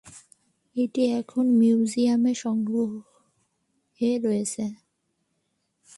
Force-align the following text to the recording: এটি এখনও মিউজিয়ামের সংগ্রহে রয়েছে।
এটি 0.75 1.01
এখনও 1.19 1.51
মিউজিয়ামের 1.59 2.37
সংগ্রহে 2.43 4.11
রয়েছে। 4.25 4.63